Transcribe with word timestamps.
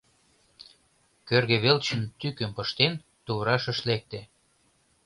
Кӧргӧ 1.27 1.57
велчын 1.63 2.01
тӱкым 2.19 2.51
пыштен, 2.57 2.93
туврашыш 3.25 3.79
лекте. 3.87 4.19